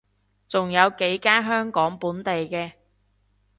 [0.49, 2.71] 仲有幾間香港本地嘅